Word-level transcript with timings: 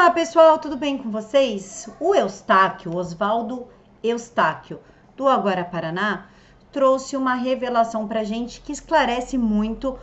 Olá 0.00 0.12
pessoal, 0.12 0.58
tudo 0.58 0.78
bem 0.78 0.96
com 0.96 1.10
vocês? 1.10 1.86
O 2.00 2.14
Eustáquio, 2.14 2.96
Oswaldo 2.96 3.68
Eustáquio, 4.02 4.80
do 5.14 5.28
Agora 5.28 5.62
Paraná, 5.62 6.26
trouxe 6.72 7.18
uma 7.18 7.34
revelação 7.34 8.08
para 8.08 8.24
gente 8.24 8.62
que 8.62 8.72
esclarece 8.72 9.36
muito 9.36 9.98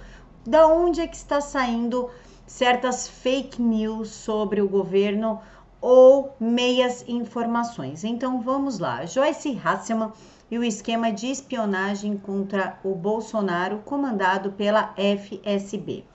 da 0.45 0.67
onde 0.67 1.01
é 1.01 1.07
que 1.07 1.15
está 1.15 1.41
saindo 1.41 2.11
certas 2.45 3.07
fake 3.07 3.59
news 3.59 4.09
sobre 4.09 4.61
o 4.61 4.69
governo 4.69 5.41
ou 5.81 6.35
meias 6.39 7.03
informações. 7.07 8.03
Então 8.03 8.39
vamos 8.39 8.77
lá. 8.77 9.03
Joyce 9.03 9.59
Hasselman 9.65 10.13
e 10.51 10.59
o 10.59 10.63
esquema 10.63 11.11
de 11.11 11.25
espionagem 11.25 12.15
contra 12.19 12.77
o 12.83 12.93
Bolsonaro 12.93 13.79
comandado 13.79 14.51
pela 14.51 14.93
FSB. 14.95 16.05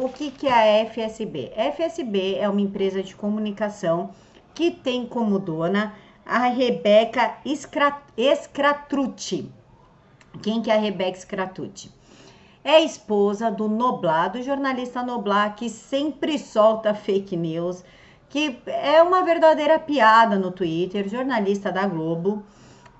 O 0.00 0.08
que, 0.08 0.30
que 0.30 0.46
é 0.46 0.82
a 0.82 0.86
FSB? 0.86 1.50
FSB 1.74 2.36
é 2.36 2.48
uma 2.48 2.60
empresa 2.60 3.02
de 3.02 3.16
comunicação 3.16 4.10
que 4.54 4.70
tem 4.70 5.04
como 5.04 5.40
dona 5.40 5.92
a 6.24 6.46
Rebeca 6.46 7.38
Scratrucci. 7.44 9.50
Quem 10.40 10.62
que 10.62 10.70
é 10.70 10.76
a 10.76 10.78
Rebeca 10.78 11.18
Scratrucci? 11.18 11.90
É 12.62 12.80
esposa 12.80 13.50
do 13.50 13.66
Noblar, 13.66 14.30
do 14.30 14.40
jornalista 14.40 15.02
Noblar, 15.02 15.56
que 15.56 15.68
sempre 15.68 16.38
solta 16.38 16.94
fake 16.94 17.36
news, 17.36 17.84
que 18.28 18.56
é 18.66 19.02
uma 19.02 19.24
verdadeira 19.24 19.80
piada 19.80 20.38
no 20.38 20.52
Twitter, 20.52 21.08
jornalista 21.08 21.72
da 21.72 21.88
Globo, 21.88 22.44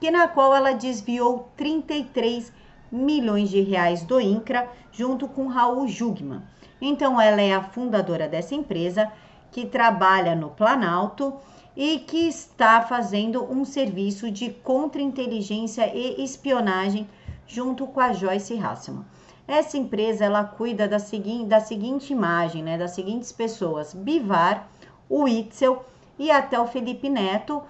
que 0.00 0.10
na 0.10 0.26
qual 0.26 0.52
ela 0.52 0.72
desviou 0.72 1.48
33 1.56 2.52
milhões 2.90 3.50
de 3.50 3.60
reais 3.60 4.02
do 4.02 4.20
INCRA 4.20 4.68
junto 4.92 5.28
com 5.28 5.46
Raul 5.46 5.86
Jugman. 5.86 6.42
Então, 6.80 7.20
ela 7.20 7.40
é 7.40 7.52
a 7.52 7.62
fundadora 7.62 8.28
dessa 8.28 8.54
empresa 8.54 9.10
que 9.50 9.66
trabalha 9.66 10.34
no 10.34 10.50
Planalto 10.50 11.34
e 11.76 11.98
que 12.00 12.28
está 12.28 12.82
fazendo 12.82 13.44
um 13.44 13.64
serviço 13.64 14.30
de 14.30 14.50
contra-inteligência 14.50 15.92
e 15.94 16.22
espionagem 16.22 17.08
junto 17.46 17.86
com 17.86 18.00
a 18.00 18.12
Joyce 18.12 18.58
Hasselman. 18.58 19.04
Essa 19.46 19.78
empresa 19.78 20.26
ela 20.26 20.44
cuida 20.44 20.86
da 20.86 20.98
seguinte, 20.98 21.46
da 21.46 21.60
seguinte 21.60 22.12
imagem, 22.12 22.62
né, 22.62 22.76
das 22.76 22.90
seguintes 22.90 23.32
pessoas: 23.32 23.94
Bivar, 23.94 24.68
o 25.08 25.26
Itzel 25.26 25.84
e 26.18 26.30
até 26.30 26.60
o 26.60 26.66
Felipe 26.66 27.08
Neto, 27.08 27.62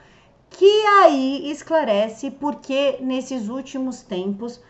que 0.51 0.87
aí 1.01 1.51
esclarece 1.51 2.31
porque 2.31 2.99
nesses 3.01 3.49
últimos 3.49 4.03
tempos 4.03 4.61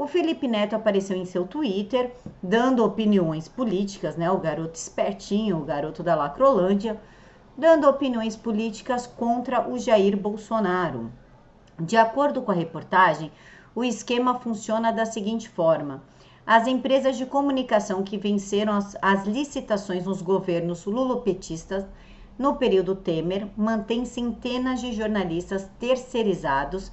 o 0.00 0.06
Felipe 0.06 0.48
Neto 0.48 0.74
apareceu 0.74 1.14
em 1.14 1.26
seu 1.26 1.46
Twitter 1.46 2.10
dando 2.42 2.82
opiniões 2.82 3.48
políticas, 3.48 4.16
né? 4.16 4.30
O 4.30 4.38
garoto 4.38 4.74
espertinho, 4.74 5.58
o 5.58 5.64
garoto 5.64 6.02
da 6.02 6.14
Lacrolândia, 6.14 6.98
dando 7.54 7.86
opiniões 7.86 8.34
políticas 8.34 9.06
contra 9.06 9.68
o 9.68 9.78
Jair 9.78 10.16
Bolsonaro. 10.16 11.12
De 11.78 11.98
acordo 11.98 12.40
com 12.40 12.50
a 12.50 12.54
reportagem, 12.54 13.30
o 13.74 13.84
esquema 13.84 14.38
funciona 14.38 14.90
da 14.90 15.04
seguinte 15.04 15.50
forma: 15.50 16.02
as 16.46 16.66
empresas 16.66 17.18
de 17.18 17.26
comunicação 17.26 18.02
que 18.02 18.16
venceram 18.16 18.72
as, 18.72 18.96
as 19.02 19.26
licitações 19.26 20.06
nos 20.06 20.22
governos 20.22 20.86
lulopetistas 20.86 21.84
no 22.38 22.56
período 22.56 22.94
Temer 22.94 23.48
mantêm 23.54 24.06
centenas 24.06 24.80
de 24.80 24.94
jornalistas 24.94 25.68
terceirizados 25.78 26.90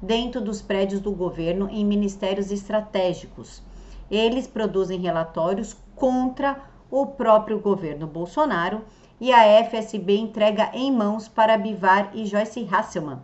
dentro 0.00 0.40
dos 0.40 0.62
prédios 0.62 1.00
do 1.00 1.12
governo 1.12 1.68
em 1.70 1.84
ministérios 1.84 2.50
estratégicos. 2.50 3.62
Eles 4.10 4.46
produzem 4.46 4.98
relatórios 5.00 5.76
contra 5.94 6.58
o 6.90 7.06
próprio 7.06 7.60
governo 7.60 8.06
Bolsonaro 8.06 8.82
e 9.20 9.32
a 9.32 9.64
FSB 9.64 10.16
entrega 10.16 10.70
em 10.72 10.90
mãos 10.90 11.28
para 11.28 11.58
Bivar 11.58 12.10
e 12.14 12.24
Joyce 12.24 12.66
Hasselman, 12.70 13.18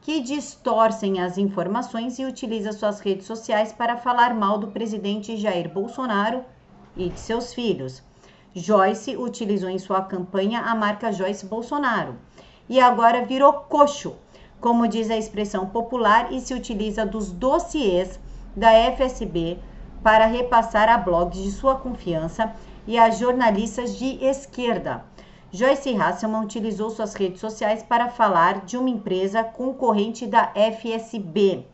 que 0.00 0.20
distorcem 0.20 1.20
as 1.20 1.38
informações 1.38 2.18
e 2.18 2.24
utilizam 2.24 2.72
suas 2.72 3.00
redes 3.00 3.26
sociais 3.26 3.72
para 3.72 3.96
falar 3.96 4.34
mal 4.34 4.58
do 4.58 4.68
presidente 4.68 5.36
Jair 5.36 5.72
Bolsonaro 5.72 6.44
e 6.96 7.08
de 7.08 7.20
seus 7.20 7.54
filhos. 7.54 8.02
Joyce 8.54 9.16
utilizou 9.16 9.70
em 9.70 9.78
sua 9.78 10.02
campanha 10.02 10.60
a 10.60 10.74
marca 10.74 11.12
Joyce 11.12 11.46
Bolsonaro 11.46 12.16
e 12.68 12.80
agora 12.80 13.24
virou 13.24 13.52
coxo 13.52 14.16
como 14.60 14.88
diz 14.88 15.10
a 15.10 15.16
expressão 15.16 15.66
popular, 15.66 16.32
e 16.32 16.40
se 16.40 16.54
utiliza 16.54 17.06
dos 17.06 17.30
dossiês 17.30 18.18
da 18.56 18.70
FSB 18.92 19.58
para 20.02 20.26
repassar 20.26 20.88
a 20.88 20.98
blogs 20.98 21.42
de 21.42 21.50
sua 21.50 21.76
confiança 21.76 22.52
e 22.86 22.98
a 22.98 23.10
jornalistas 23.10 23.96
de 23.96 24.24
esquerda. 24.24 25.04
Joyce 25.50 25.96
Hasselman 25.96 26.42
utilizou 26.42 26.90
suas 26.90 27.14
redes 27.14 27.40
sociais 27.40 27.82
para 27.82 28.08
falar 28.08 28.64
de 28.64 28.76
uma 28.76 28.90
empresa 28.90 29.42
concorrente 29.42 30.26
da 30.26 30.52
FSB, 30.54 31.64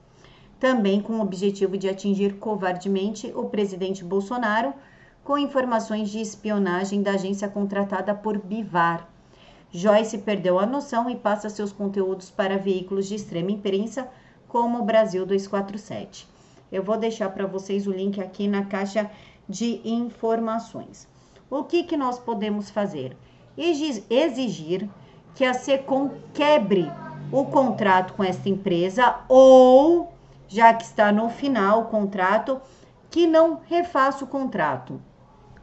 também 0.61 1.01
com 1.01 1.15
o 1.15 1.21
objetivo 1.21 1.77
de 1.77 1.89
atingir 1.89 2.35
covardemente 2.39 3.33
o 3.35 3.45
presidente 3.45 4.05
Bolsonaro 4.05 4.73
com 5.25 5.39
informações 5.39 6.11
de 6.11 6.21
espionagem 6.21 7.03
da 7.03 7.13
agência 7.13 7.49
contratada 7.49 8.15
por 8.15 8.39
Bivar. 8.39 9.09
Joyce 9.77 10.19
perdeu 10.19 10.61
a 10.61 10.67
noção 10.67 11.11
e 11.11 11.17
passa 11.17 11.51
seus 11.51 11.73
conteúdos 11.73 12.31
para 12.31 12.57
veículos 12.57 13.09
de 13.09 13.17
extrema 13.17 13.51
imprensa, 13.51 14.09
como 14.47 14.79
o 14.79 14.85
Brasil 14.85 15.27
247. 15.27 16.29
Eu 16.71 16.85
vou 16.85 16.97
deixar 16.97 17.29
para 17.31 17.45
vocês 17.45 17.85
o 17.89 17.91
link 17.91 18.21
aqui 18.21 18.47
na 18.47 18.67
caixa 18.67 19.11
de 19.49 19.81
informações. 19.85 21.09
O 21.51 21.65
que, 21.65 21.83
que 21.83 21.97
nós 21.97 22.21
podemos 22.21 22.71
fazer? 22.71 23.17
Exigir 23.59 24.89
que 25.35 25.45
a 25.45 25.53
SECOM 25.53 26.13
quebre 26.33 26.89
o 27.33 27.45
contrato 27.45 28.13
com 28.15 28.23
esta 28.23 28.49
empresa 28.49 29.23
ou, 29.29 30.13
já 30.47 30.73
que 30.73 30.85
está 30.85 31.11
no 31.11 31.29
final 31.31 31.81
o 31.81 31.87
contrato, 31.87 32.63
que 33.11 33.27
não 33.27 33.59
refaça 33.69 34.25
o 34.25 34.29
contrato. 34.29 35.03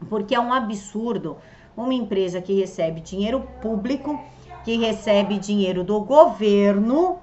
Porque 0.09 0.35
é 0.35 0.39
um 0.39 0.51
absurdo 0.51 1.37
uma 1.75 1.93
empresa 1.93 2.41
que 2.41 2.59
recebe 2.59 3.01
dinheiro 3.01 3.47
público, 3.61 4.19
que 4.63 4.77
recebe 4.77 5.37
dinheiro 5.37 5.83
do 5.83 6.01
governo, 6.01 7.19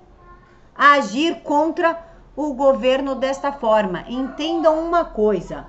agir 0.75 1.43
contra 1.43 2.07
o 2.37 2.55
governo 2.55 3.15
desta 3.15 3.53
forma. 3.53 4.05
Entendam 4.09 4.79
uma 4.87 5.05
coisa: 5.05 5.67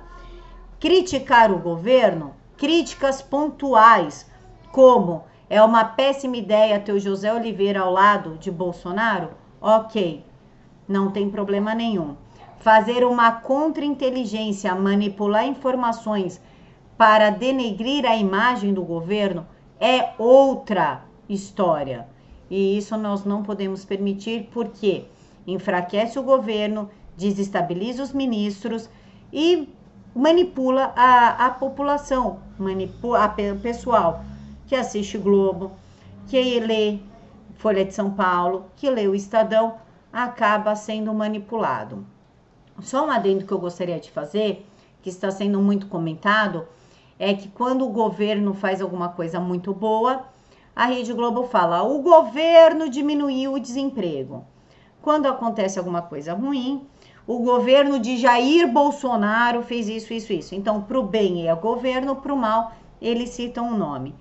criticar 0.78 1.52
o 1.52 1.58
governo, 1.58 2.34
críticas 2.56 3.20
pontuais, 3.20 4.30
como 4.72 5.24
é 5.48 5.60
uma 5.62 5.84
péssima 5.84 6.36
ideia 6.36 6.78
ter 6.78 6.92
o 6.92 7.00
José 7.00 7.32
Oliveira 7.32 7.80
ao 7.80 7.92
lado 7.92 8.36
de 8.38 8.50
Bolsonaro, 8.50 9.30
ok, 9.60 10.24
não 10.86 11.10
tem 11.10 11.28
problema 11.28 11.74
nenhum. 11.74 12.14
Fazer 12.60 13.04
uma 13.04 13.32
contra-inteligência, 13.32 14.74
manipular 14.74 15.46
informações 15.46 16.40
para 17.00 17.30
denegrir 17.30 18.04
a 18.04 18.14
imagem 18.14 18.74
do 18.74 18.84
governo 18.84 19.46
é 19.80 20.10
outra 20.18 21.02
história. 21.30 22.06
E 22.50 22.76
isso 22.76 22.94
nós 22.98 23.24
não 23.24 23.42
podemos 23.42 23.86
permitir 23.86 24.50
porque 24.52 25.06
enfraquece 25.46 26.18
o 26.18 26.22
governo, 26.22 26.90
desestabiliza 27.16 28.02
os 28.02 28.12
ministros 28.12 28.90
e 29.32 29.66
manipula 30.14 30.92
a, 30.94 31.46
a 31.46 31.50
população, 31.52 32.40
manipula 32.58 33.34
o 33.54 33.60
pessoal 33.60 34.22
que 34.66 34.74
assiste 34.74 35.16
Globo, 35.16 35.72
que 36.26 36.60
lê 36.60 36.98
Folha 37.54 37.82
de 37.82 37.94
São 37.94 38.10
Paulo, 38.10 38.66
que 38.76 38.90
lê 38.90 39.08
o 39.08 39.14
Estadão, 39.14 39.76
acaba 40.12 40.76
sendo 40.76 41.14
manipulado. 41.14 42.04
Só 42.82 43.06
um 43.06 43.10
adendo 43.10 43.46
que 43.46 43.52
eu 43.52 43.58
gostaria 43.58 43.98
de 43.98 44.10
fazer, 44.10 44.66
que 45.00 45.08
está 45.08 45.30
sendo 45.30 45.62
muito 45.62 45.86
comentado, 45.86 46.68
é 47.20 47.34
que 47.34 47.48
quando 47.48 47.84
o 47.84 47.90
governo 47.90 48.54
faz 48.54 48.80
alguma 48.80 49.10
coisa 49.10 49.38
muito 49.38 49.74
boa, 49.74 50.24
a 50.74 50.86
Rede 50.86 51.12
Globo 51.12 51.44
fala: 51.44 51.82
o 51.82 52.00
governo 52.00 52.88
diminuiu 52.88 53.52
o 53.52 53.60
desemprego. 53.60 54.42
Quando 55.02 55.26
acontece 55.26 55.78
alguma 55.78 56.00
coisa 56.00 56.32
ruim, 56.32 56.88
o 57.26 57.40
governo 57.40 57.98
de 57.98 58.16
Jair 58.16 58.66
Bolsonaro 58.66 59.62
fez 59.62 59.86
isso, 59.86 60.14
isso, 60.14 60.32
isso. 60.32 60.54
Então, 60.54 60.80
para 60.80 60.98
o 60.98 61.02
bem 61.02 61.46
é 61.46 61.52
o 61.52 61.58
governo, 61.58 62.16
para 62.16 62.32
o 62.32 62.36
mal, 62.36 62.72
eles 63.02 63.30
citam 63.30 63.68
o 63.68 63.74
um 63.74 63.76
nome. 63.76 64.14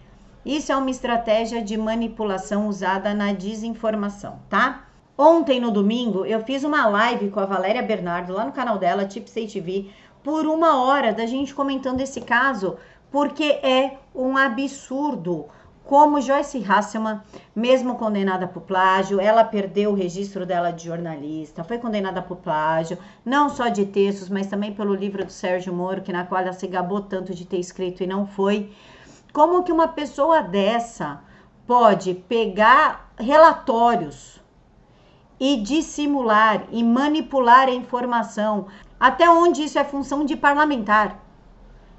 Isso 0.46 0.72
é 0.72 0.76
uma 0.76 0.90
estratégia 0.90 1.62
de 1.62 1.78
manipulação 1.78 2.68
usada 2.68 3.14
na 3.14 3.32
desinformação, 3.32 4.40
tá? 4.50 4.86
Ontem, 5.18 5.60
no 5.60 5.70
domingo, 5.72 6.26
eu 6.26 6.42
fiz 6.46 6.64
uma 6.64 6.88
live 6.88 7.30
com 7.30 7.42
a 7.42 7.46
Valéria 7.46 7.82
Bernardo 7.82 8.32
lá 8.32 8.46
no 8.46 8.54
canal 8.54 8.78
dela, 8.78 9.06
Tipsy 9.06 9.48
TV, 9.48 9.90
por 10.24 10.46
uma 10.46 10.84
hora 10.84 11.14
da 11.14 11.26
gente 11.26 11.54
comentando 11.54 12.02
esse 12.02 12.22
caso, 12.22 12.78
porque 13.12 13.44
é 13.44 13.98
um 14.14 14.38
absurdo. 14.38 15.48
Como 15.84 16.22
Joyce 16.22 16.64
Hasselman, 16.64 17.20
mesmo 17.56 17.96
condenada 17.96 18.48
por 18.48 18.62
plágio, 18.62 19.20
ela 19.20 19.44
perdeu 19.44 19.90
o 19.90 19.96
registro 19.96 20.46
dela 20.46 20.70
de 20.70 20.86
jornalista, 20.86 21.64
foi 21.64 21.80
condenada 21.80 22.22
por 22.22 22.38
plágio, 22.38 22.98
não 23.26 23.50
só 23.50 23.70
de 23.70 23.88
textos, 23.88 24.30
mas 24.30 24.46
também 24.46 24.72
pelo 24.72 24.94
livro 24.94 25.26
do 25.26 25.32
Sérgio 25.32 25.74
Moro, 25.74 26.04
que 26.04 26.14
na 26.14 26.26
qual 26.26 26.42
ela 26.42 26.54
se 26.54 26.68
gabou 26.68 27.02
tanto 27.02 27.34
de 27.34 27.44
ter 27.44 27.58
escrito 27.58 28.04
e 28.04 28.08
não 28.08 28.28
foi. 28.28 28.72
Como 29.34 29.64
que 29.64 29.72
uma 29.72 29.88
pessoa 29.88 30.44
dessa 30.44 31.22
pode 31.66 32.14
pegar 32.14 33.12
relatórios 33.18 34.40
e 35.40 35.58
dissimular 35.58 36.66
e 36.72 36.84
manipular 36.84 37.68
a 37.68 37.74
informação. 37.74 38.68
Até 39.00 39.30
onde 39.30 39.64
isso 39.64 39.80
é 39.80 39.84
função 39.86 40.26
de 40.26 40.36
parlamentar? 40.36 41.24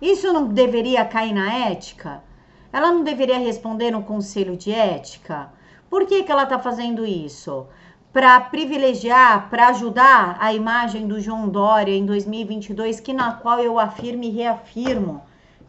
Isso 0.02 0.30
não 0.32 0.48
deveria 0.48 1.02
cair 1.04 1.32
na 1.32 1.50
ética? 1.50 2.22
Ela 2.70 2.92
não 2.92 3.02
deveria 3.02 3.38
responder 3.38 3.90
no 3.90 4.02
conselho 4.02 4.54
de 4.54 4.70
ética? 4.70 5.50
Por 5.88 6.06
que, 6.06 6.22
que 6.22 6.30
ela 6.30 6.42
está 6.42 6.58
fazendo 6.58 7.06
isso? 7.06 7.66
Para 8.12 8.38
privilegiar, 8.40 9.48
para 9.48 9.68
ajudar 9.68 10.36
a 10.40 10.52
imagem 10.52 11.06
do 11.06 11.18
João 11.18 11.48
Dória 11.48 11.96
em 11.96 12.04
2022, 12.04 13.00
que 13.00 13.14
na 13.14 13.32
qual 13.32 13.60
eu 13.60 13.78
afirmo 13.78 14.24
e 14.24 14.30
reafirmo 14.30 15.22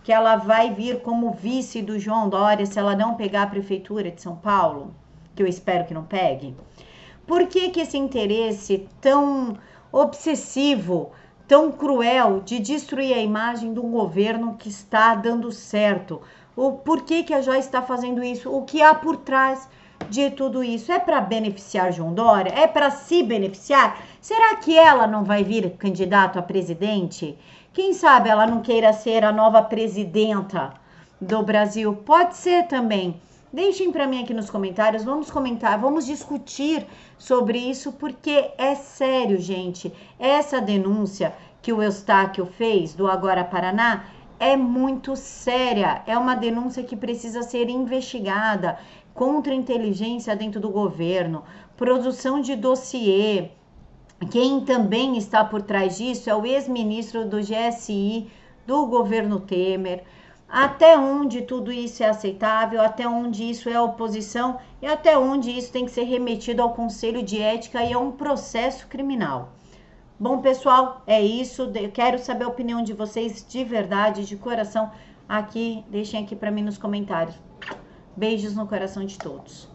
que 0.03 0.11
ela 0.11 0.35
vai 0.35 0.73
vir 0.73 1.01
como 1.01 1.31
vice 1.31 1.81
do 1.81 1.97
João 1.97 2.27
Dória 2.27 2.65
se 2.65 2.77
ela 2.77 2.95
não 2.95 3.15
pegar 3.15 3.43
a 3.43 3.47
prefeitura 3.47 4.11
de 4.11 4.21
São 4.21 4.35
Paulo, 4.35 4.93
que 5.33 5.41
eu 5.41 5.47
espero 5.47 5.85
que 5.85 5.93
não 5.93 6.03
pegue. 6.03 6.55
Por 7.25 7.47
que, 7.47 7.69
que 7.69 7.79
esse 7.79 7.97
interesse 7.97 8.89
tão 8.99 9.57
obsessivo, 9.91 11.11
tão 11.51 11.69
cruel 11.69 12.39
de 12.39 12.59
destruir 12.59 13.13
a 13.13 13.19
imagem 13.19 13.73
de 13.73 13.79
um 13.81 13.91
governo 13.91 14.55
que 14.57 14.69
está 14.69 15.13
dando 15.13 15.51
certo? 15.51 16.21
O 16.55 16.71
por 16.71 17.01
que, 17.01 17.23
que 17.23 17.33
a 17.33 17.41
Joyce 17.41 17.67
está 17.67 17.81
fazendo 17.81 18.23
isso? 18.23 18.49
O 18.49 18.63
que 18.63 18.81
há 18.81 18.95
por 18.95 19.17
trás 19.17 19.67
de 20.09 20.31
tudo 20.31 20.63
isso? 20.63 20.93
É 20.93 20.97
para 20.97 21.19
beneficiar 21.19 21.91
João 21.91 22.13
Dória? 22.13 22.53
É 22.55 22.67
para 22.67 22.89
se 22.89 23.21
beneficiar? 23.21 24.01
Será 24.21 24.55
que 24.55 24.77
ela 24.77 25.05
não 25.05 25.25
vai 25.25 25.43
vir 25.43 25.71
candidato 25.71 26.39
a 26.39 26.41
presidente? 26.41 27.37
Quem 27.73 27.91
sabe 27.91 28.29
ela 28.29 28.47
não 28.47 28.61
queira 28.61 28.93
ser 28.93 29.25
a 29.25 29.33
nova 29.33 29.61
presidenta 29.61 30.73
do 31.19 31.43
Brasil? 31.43 31.93
Pode 31.93 32.37
ser 32.37 32.65
também. 32.67 33.19
Deixem 33.51 33.91
para 33.91 34.07
mim 34.07 34.23
aqui 34.23 34.33
nos 34.33 34.49
comentários, 34.49 35.03
vamos 35.03 35.29
comentar, 35.29 35.79
vamos 35.79 36.05
discutir 36.05 36.85
sobre 37.17 37.57
isso, 37.57 37.91
porque 37.93 38.51
é 38.57 38.75
sério, 38.75 39.39
gente. 39.39 39.91
Essa 40.17 40.61
denúncia 40.61 41.33
que 41.61 41.73
o 41.73 41.81
Eustáquio 41.81 42.45
fez 42.45 42.93
do 42.93 43.07
Agora 43.07 43.43
Paraná 43.43 44.05
é 44.39 44.55
muito 44.55 45.15
séria. 45.15 46.01
É 46.07 46.17
uma 46.17 46.35
denúncia 46.35 46.83
que 46.83 46.95
precisa 46.95 47.43
ser 47.43 47.69
investigada 47.69 48.79
contra 49.13 49.53
inteligência 49.53 50.35
dentro 50.35 50.61
do 50.61 50.69
governo, 50.69 51.43
produção 51.75 52.39
de 52.39 52.55
dossiê, 52.55 53.51
quem 54.29 54.61
também 54.61 55.17
está 55.17 55.43
por 55.43 55.63
trás 55.63 55.97
disso 55.97 56.29
é 56.29 56.35
o 56.35 56.45
ex-ministro 56.45 57.27
do 57.27 57.39
GSI 57.39 58.29
do 58.67 58.85
governo 58.85 59.39
Temer. 59.39 60.03
Até 60.51 60.97
onde 60.97 61.43
tudo 61.43 61.71
isso 61.71 62.03
é 62.03 62.09
aceitável, 62.09 62.81
até 62.81 63.07
onde 63.07 63.49
isso 63.49 63.69
é 63.69 63.79
oposição 63.79 64.59
e 64.81 64.85
até 64.85 65.17
onde 65.17 65.49
isso 65.49 65.71
tem 65.71 65.85
que 65.85 65.91
ser 65.91 66.03
remetido 66.03 66.61
ao 66.61 66.73
Conselho 66.73 67.23
de 67.23 67.41
Ética 67.41 67.81
e 67.85 67.93
a 67.93 67.97
um 67.97 68.11
processo 68.11 68.85
criminal. 68.87 69.53
Bom, 70.19 70.39
pessoal, 70.39 71.03
é 71.07 71.21
isso. 71.21 71.71
Eu 71.73 71.89
quero 71.89 72.19
saber 72.19 72.43
a 72.43 72.49
opinião 72.49 72.83
de 72.83 72.91
vocês 72.91 73.45
de 73.47 73.63
verdade, 73.63 74.25
de 74.25 74.35
coração. 74.35 74.91
Aqui, 75.27 75.85
deixem 75.89 76.21
aqui 76.21 76.35
para 76.35 76.51
mim 76.51 76.63
nos 76.63 76.77
comentários. 76.77 77.35
Beijos 78.17 78.53
no 78.53 78.67
coração 78.67 79.05
de 79.05 79.17
todos. 79.17 79.70